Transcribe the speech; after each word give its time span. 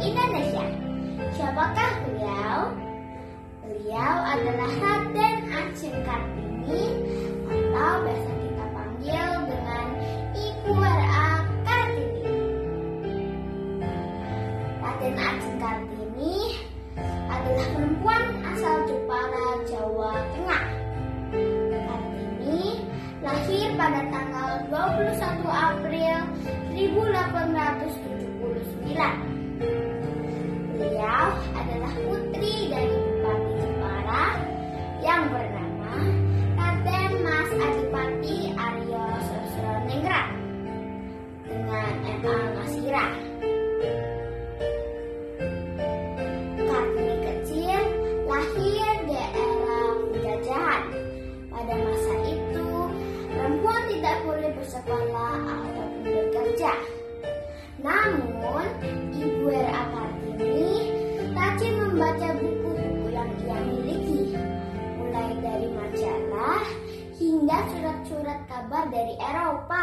Indonesia. 0.00 0.64
Siapakah 1.36 1.92
beliau? 2.08 2.72
Beliau 3.60 4.14
adalah 4.24 4.72
Raden 4.80 5.36
Ajeng 5.52 5.98
Kartini 6.02 6.84
atau 7.46 7.92
biasa 8.04 8.30
kita 8.40 8.64
panggil 8.72 9.30
dengan 9.44 9.86
Ibu 10.32 10.72
R.A. 10.74 11.28
Kartini. 11.68 12.36
Raden 14.80 15.14
Ajeng 15.20 15.56
Kartini 15.60 16.36
adalah 17.28 17.66
perempuan 17.76 18.24
asal 18.56 18.76
Jepara, 18.88 19.48
Jawa 19.68 20.12
Tengah. 20.32 20.64
Kartini 21.70 22.64
lahir 23.20 23.68
pada 23.76 24.00
tanggal 24.08 24.50
21 24.72 25.44
April 25.44 26.18
1879. 26.72 28.09
Ataupun 55.46 56.02
bekerja. 56.04 56.72
Namun, 57.80 58.66
Ibu 59.16 59.48
R.A. 59.48 59.82
Kartini 59.88 60.72
rajin 61.32 61.74
membaca 61.80 62.28
buku-buku 62.36 63.06
yang 63.08 63.30
ia 63.40 63.58
miliki, 63.64 64.36
mulai 65.00 65.32
dari 65.40 65.68
majalah 65.72 66.64
hingga 67.16 67.58
surat-surat 67.72 68.40
kabar 68.48 68.84
dari 68.92 69.14
Eropa. 69.16 69.79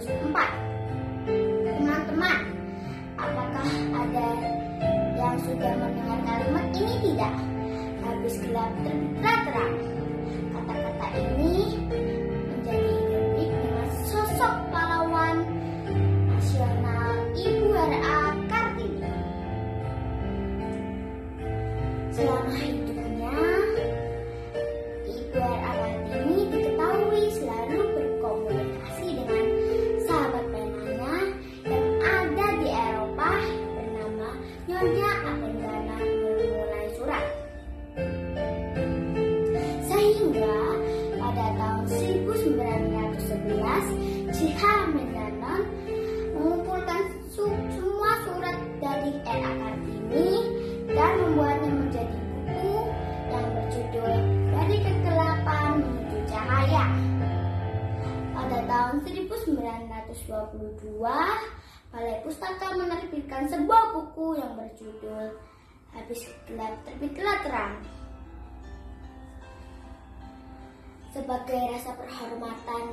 Teman-teman, 0.00 2.40
apakah 3.20 3.68
ada 3.92 4.28
yang 5.12 5.36
sudah 5.44 5.76
mendengar 5.76 6.16
kalimat 6.24 6.66
ini 6.72 6.94
tidak? 7.04 7.34
Habis 8.00 8.34
gelap 8.40 8.72
terbitlah 8.80 9.38
terang. 9.44 9.74
Kata-kata 10.56 11.06
ini 11.20 11.76
menjadi 12.48 12.92
identik 12.96 13.50
dengan 13.52 13.88
sosok 14.08 14.54
pahlawan 14.72 15.36
nasional 16.32 17.12
Ibu 17.36 17.68
R.A. 17.68 18.20
Kartini. 18.48 19.12
Selama 22.08 22.56
Nyonya 34.80 35.12
Apenggana 35.28 35.96
memulai 36.00 36.88
surat. 36.96 37.20
Sehingga 39.84 40.56
pada 41.20 41.52
tahun 41.52 41.84
1911, 41.84 44.32
Ciha 44.32 44.74
Mendanon 44.88 45.68
mengumpulkan 46.32 47.12
semua 47.28 48.24
surat 48.24 48.56
dari 48.80 49.20
R.A. 49.20 49.52
Kartini 49.52 50.48
dan 50.96 51.12
membuatnya 51.28 51.76
menjadi 51.76 52.16
buku 52.16 52.72
yang 53.36 53.52
berjudul 53.52 54.12
Dari 54.48 54.80
Kegelapan 54.80 55.76
Menuju 55.76 56.24
Cahaya. 56.24 56.88
Pada 58.32 58.64
tahun 58.64 59.04
1922, 59.04 61.59
Balai 61.90 62.22
Pustaka 62.22 62.78
menerbitkan 62.78 63.50
sebuah 63.50 63.90
buku 63.90 64.38
yang 64.38 64.54
berjudul 64.54 65.34
Habis 65.90 66.22
Gelap 66.46 66.78
Terbitlah 66.86 67.38
Terang. 67.42 67.74
Sebagai 71.10 71.58
rasa 71.74 71.90
penghormatan 71.98 72.84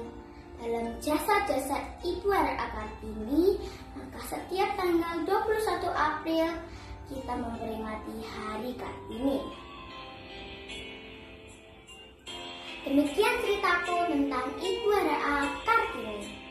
dalam 0.57 0.97
jasa-jasa 0.97 1.77
Ibu 2.01 2.25
R.A. 2.25 2.65
Kartini, 2.73 3.61
maka 3.93 4.19
setiap 4.33 4.73
tanggal 4.73 5.21
21 5.29 5.93
April 5.93 6.49
kita 7.05 7.33
memperingati 7.37 8.17
Hari 8.25 8.71
Kartini. 8.81 9.37
Demikian 12.81 13.35
ceritaku 13.45 14.09
tentang 14.09 14.49
Ibu 14.57 14.89
R.A. 14.89 15.37
Kartini. 15.61 16.46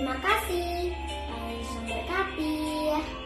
Terima 0.00 0.16
kasih. 0.16 0.96
Tuhan 1.28 1.60
memberkati. 1.76 3.19